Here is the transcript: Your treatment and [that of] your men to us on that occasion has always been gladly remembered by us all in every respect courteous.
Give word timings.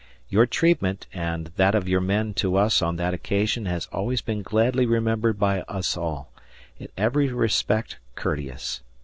Your 0.29 0.47
treatment 0.47 1.05
and 1.13 1.51
[that 1.57 1.75
of] 1.75 1.87
your 1.87 2.01
men 2.01 2.33
to 2.33 2.55
us 2.55 2.81
on 2.81 2.95
that 2.95 3.13
occasion 3.13 3.67
has 3.67 3.85
always 3.91 4.19
been 4.19 4.41
gladly 4.41 4.87
remembered 4.87 5.37
by 5.37 5.61
us 5.67 5.95
all 5.95 6.33
in 6.79 6.87
every 6.97 7.31
respect 7.31 7.99
courteous. 8.15 8.81